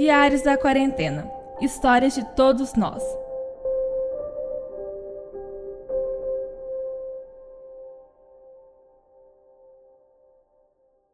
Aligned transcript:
Diários 0.00 0.40
da 0.40 0.56
Quarentena 0.56 1.30
Histórias 1.60 2.14
de 2.14 2.24
todos 2.34 2.72
nós. 2.72 3.02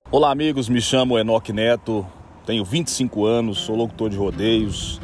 Olá, 0.08 0.30
amigos. 0.30 0.68
Me 0.68 0.80
chamo 0.80 1.18
Enoque 1.18 1.52
Neto, 1.52 2.06
tenho 2.46 2.64
25 2.64 3.26
anos, 3.26 3.58
sou 3.58 3.74
locutor 3.74 4.08
de 4.08 4.16
rodeios, 4.16 5.00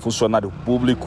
funcionário 0.00 0.52
público, 0.64 1.06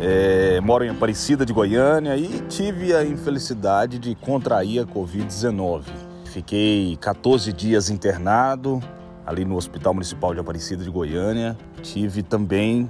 é, 0.00 0.60
moro 0.60 0.84
em 0.84 0.88
Aparecida 0.88 1.46
de 1.46 1.52
Goiânia 1.52 2.16
e 2.16 2.40
tive 2.48 2.92
a 2.92 3.04
infelicidade 3.04 4.00
de 4.00 4.16
contrair 4.16 4.80
a 4.80 4.84
Covid-19. 4.84 5.84
Fiquei 6.24 6.98
14 7.00 7.52
dias 7.52 7.90
internado 7.90 8.82
ali 9.26 9.44
no 9.44 9.56
Hospital 9.56 9.92
Municipal 9.92 10.32
de 10.32 10.40
Aparecida 10.40 10.84
de 10.84 10.90
Goiânia. 10.90 11.58
Tive 11.82 12.22
também 12.22 12.88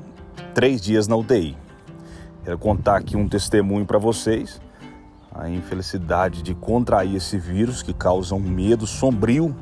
três 0.55 0.81
dias 0.81 1.09
na 1.09 1.17
UTI. 1.17 1.57
Quero 2.45 2.59
contar 2.59 2.99
aqui 2.99 3.17
um 3.17 3.27
testemunho 3.27 3.87
para 3.87 3.99
vocês. 3.99 4.61
A 5.35 5.49
infelicidade 5.49 6.43
de 6.43 6.55
contrair 6.55 7.17
esse 7.17 7.39
vírus 7.39 7.83
que 7.83 7.93
causa 7.93 8.35
um 8.35 8.41
medo 8.41 8.87
sombrio 8.87 9.57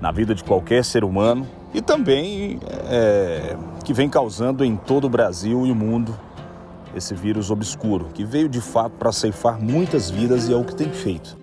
na 0.00 0.10
vida 0.10 0.34
de 0.34 0.42
qualquer 0.42 0.84
ser 0.84 1.04
humano 1.04 1.46
e 1.72 1.80
também 1.80 2.58
é, 2.90 3.56
que 3.84 3.92
vem 3.92 4.08
causando 4.08 4.64
em 4.64 4.76
todo 4.76 5.04
o 5.04 5.10
Brasil 5.10 5.66
e 5.66 5.70
o 5.70 5.74
mundo 5.74 6.18
esse 6.94 7.14
vírus 7.14 7.50
obscuro, 7.50 8.06
que 8.14 8.24
veio 8.24 8.48
de 8.48 8.60
fato 8.60 8.92
para 8.92 9.10
ceifar 9.10 9.60
muitas 9.60 10.10
vidas 10.10 10.48
e 10.48 10.52
é 10.52 10.56
o 10.56 10.64
que 10.64 10.74
tem 10.74 10.90
feito. 10.90 11.36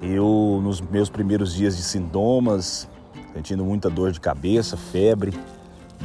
Eu, 0.00 0.60
nos 0.62 0.80
meus 0.80 1.08
primeiros 1.08 1.54
dias 1.54 1.76
de 1.76 1.82
sintomas, 1.82 2.88
sentindo 3.34 3.64
muita 3.64 3.88
dor 3.88 4.12
de 4.12 4.20
cabeça, 4.20 4.76
febre, 4.76 5.32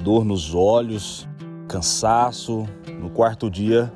dor 0.04 0.24
nos 0.24 0.54
olhos, 0.54 1.28
cansaço. 1.68 2.68
No 3.00 3.10
quarto 3.10 3.50
dia 3.50 3.92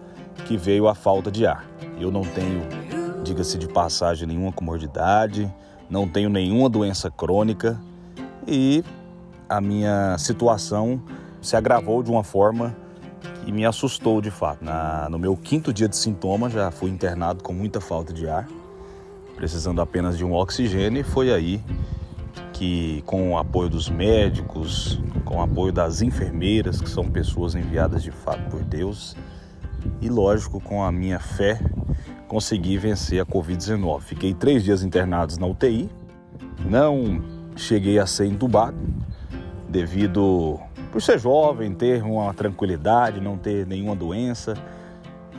que 0.45 0.57
veio 0.57 0.87
a 0.87 0.93
falta 0.93 1.31
de 1.31 1.45
ar. 1.45 1.65
Eu 1.99 2.11
não 2.11 2.21
tenho, 2.21 2.61
diga-se 3.23 3.57
de 3.57 3.67
passagem, 3.67 4.27
nenhuma 4.27 4.51
comorbidade, 4.51 5.51
não 5.89 6.07
tenho 6.07 6.29
nenhuma 6.29 6.69
doença 6.69 7.09
crônica 7.09 7.79
e 8.47 8.83
a 9.49 9.59
minha 9.59 10.17
situação 10.17 11.01
se 11.41 11.55
agravou 11.55 12.01
de 12.01 12.11
uma 12.11 12.23
forma 12.23 12.75
que 13.43 13.51
me 13.51 13.65
assustou 13.65 14.21
de 14.21 14.31
fato. 14.31 14.63
Na, 14.63 15.09
no 15.09 15.19
meu 15.19 15.35
quinto 15.35 15.73
dia 15.73 15.87
de 15.87 15.97
sintoma, 15.97 16.49
já 16.49 16.71
fui 16.71 16.89
internado 16.89 17.43
com 17.43 17.53
muita 17.53 17.81
falta 17.81 18.13
de 18.13 18.27
ar, 18.27 18.47
precisando 19.35 19.81
apenas 19.81 20.17
de 20.17 20.23
um 20.23 20.33
oxigênio, 20.33 21.01
e 21.01 21.03
foi 21.03 21.33
aí 21.33 21.61
que 22.61 23.01
com 23.07 23.31
o 23.31 23.39
apoio 23.39 23.67
dos 23.69 23.89
médicos, 23.89 25.01
com 25.25 25.37
o 25.37 25.41
apoio 25.41 25.73
das 25.73 26.03
enfermeiras, 26.03 26.79
que 26.79 26.87
são 26.87 27.09
pessoas 27.09 27.55
enviadas 27.55 28.03
de 28.03 28.11
fato 28.11 28.47
por 28.51 28.63
Deus, 28.63 29.15
e 29.99 30.07
lógico, 30.07 30.61
com 30.61 30.83
a 30.83 30.91
minha 30.91 31.19
fé, 31.19 31.59
consegui 32.27 32.77
vencer 32.77 33.19
a 33.19 33.25
Covid-19. 33.25 34.01
Fiquei 34.01 34.35
três 34.35 34.63
dias 34.63 34.83
internados 34.83 35.39
na 35.39 35.47
UTI, 35.47 35.89
não 36.63 37.23
cheguei 37.55 37.97
a 37.97 38.05
ser 38.05 38.27
entubado, 38.27 38.77
devido 39.67 40.59
por 40.91 41.01
ser 41.01 41.17
jovem, 41.17 41.73
ter 41.73 42.03
uma 42.03 42.31
tranquilidade, 42.31 43.19
não 43.19 43.39
ter 43.39 43.65
nenhuma 43.65 43.95
doença, 43.95 44.53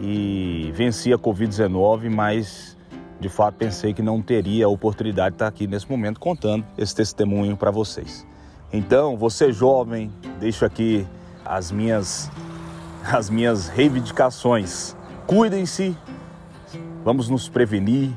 e 0.00 0.72
venci 0.74 1.12
a 1.12 1.18
Covid-19, 1.18 2.10
mas 2.10 2.76
de 3.22 3.28
fato 3.28 3.54
pensei 3.54 3.94
que 3.94 4.02
não 4.02 4.20
teria 4.20 4.66
a 4.66 4.68
oportunidade 4.68 5.30
de 5.30 5.34
estar 5.36 5.46
aqui 5.46 5.66
nesse 5.66 5.88
momento 5.88 6.20
contando 6.20 6.66
esse 6.76 6.94
testemunho 6.94 7.56
para 7.56 7.70
vocês. 7.70 8.26
Então, 8.72 9.16
você 9.16 9.52
jovem, 9.52 10.10
deixo 10.40 10.64
aqui 10.64 11.06
as 11.44 11.70
minhas 11.70 12.30
as 13.10 13.30
minhas 13.30 13.68
reivindicações. 13.68 14.96
Cuidem-se. 15.26 15.96
Vamos 17.04 17.28
nos 17.28 17.48
prevenir. 17.48 18.10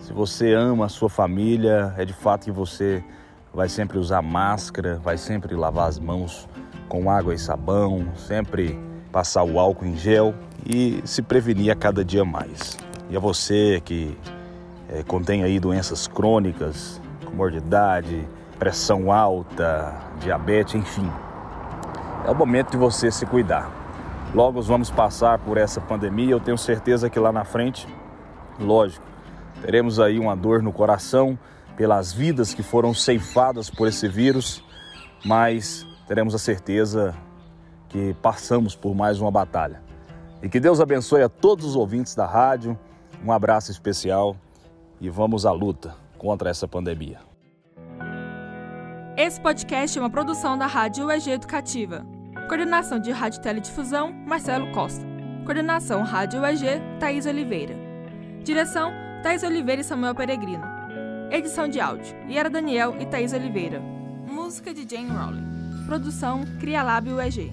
Se 0.00 0.12
você 0.12 0.52
ama 0.52 0.86
a 0.86 0.88
sua 0.88 1.08
família, 1.08 1.94
é 1.96 2.04
de 2.04 2.12
fato 2.12 2.44
que 2.44 2.50
você 2.50 3.04
vai 3.52 3.68
sempre 3.68 3.98
usar 3.98 4.22
máscara, 4.22 4.98
vai 5.02 5.18
sempre 5.18 5.54
lavar 5.54 5.88
as 5.88 5.98
mãos 5.98 6.48
com 6.88 7.10
água 7.10 7.34
e 7.34 7.38
sabão, 7.38 8.06
sempre 8.16 8.78
passar 9.12 9.44
o 9.44 9.58
álcool 9.58 9.86
em 9.86 9.96
gel 9.96 10.34
e 10.66 11.00
se 11.04 11.22
prevenir 11.22 11.70
a 11.70 11.76
cada 11.76 12.04
dia 12.04 12.24
mais. 12.24 12.76
E 13.10 13.16
a 13.16 13.20
você 13.20 13.80
que 13.84 14.16
é, 14.92 15.02
contém 15.02 15.42
aí 15.42 15.58
doenças 15.58 16.06
crônicas, 16.06 17.00
comorbidade, 17.24 18.28
pressão 18.58 19.10
alta, 19.10 19.94
diabetes, 20.20 20.74
enfim. 20.74 21.10
É 22.26 22.30
o 22.30 22.34
momento 22.34 22.72
de 22.72 22.76
você 22.76 23.10
se 23.10 23.24
cuidar. 23.24 23.70
Logo 24.34 24.60
vamos 24.60 24.90
passar 24.90 25.38
por 25.38 25.56
essa 25.56 25.80
pandemia, 25.80 26.32
eu 26.32 26.40
tenho 26.40 26.58
certeza 26.58 27.08
que 27.08 27.18
lá 27.18 27.32
na 27.32 27.44
frente, 27.44 27.86
lógico, 28.60 29.04
teremos 29.62 29.98
aí 29.98 30.18
uma 30.18 30.36
dor 30.36 30.62
no 30.62 30.72
coração 30.72 31.38
pelas 31.74 32.12
vidas 32.12 32.52
que 32.52 32.62
foram 32.62 32.92
ceifadas 32.92 33.70
por 33.70 33.88
esse 33.88 34.06
vírus, 34.08 34.62
mas 35.24 35.86
teremos 36.06 36.34
a 36.34 36.38
certeza 36.38 37.14
que 37.88 38.14
passamos 38.20 38.76
por 38.76 38.94
mais 38.94 39.20
uma 39.20 39.30
batalha. 39.30 39.82
E 40.42 40.48
que 40.48 40.60
Deus 40.60 40.80
abençoe 40.80 41.22
a 41.22 41.28
todos 41.28 41.64
os 41.64 41.76
ouvintes 41.76 42.14
da 42.14 42.26
rádio. 42.26 42.78
Um 43.24 43.32
abraço 43.32 43.70
especial 43.70 44.36
e 45.02 45.10
vamos 45.10 45.44
à 45.44 45.50
luta 45.50 45.96
contra 46.16 46.48
essa 46.48 46.68
pandemia. 46.68 47.18
Esse 49.16 49.40
podcast 49.40 49.98
é 49.98 50.00
uma 50.00 50.08
produção 50.08 50.56
da 50.56 50.66
Rádio 50.66 51.06
UEG 51.06 51.32
Educativa. 51.32 52.06
Coordenação 52.46 53.00
de 53.00 53.10
Rádio 53.10 53.42
Teledifusão, 53.42 54.12
Marcelo 54.12 54.70
Costa. 54.70 55.04
Coordenação 55.44 56.04
Rádio 56.04 56.40
UEG, 56.40 56.80
Thaís 57.00 57.26
Oliveira. 57.26 57.74
Direção, 58.44 58.92
Thaís 59.24 59.42
Oliveira 59.42 59.80
e 59.80 59.84
Samuel 59.84 60.14
Peregrino. 60.14 60.64
Edição 61.32 61.66
de 61.66 61.80
áudio, 61.80 62.14
Yara 62.30 62.48
Daniel 62.48 62.94
e 63.00 63.04
Thaís 63.04 63.32
Oliveira. 63.32 63.80
Música 64.30 64.72
de 64.72 64.88
Jane 64.88 65.10
Rowling. 65.10 65.84
Produção, 65.84 66.44
Cria 66.60 66.82
Lab 66.84 67.12
UEG. 67.12 67.52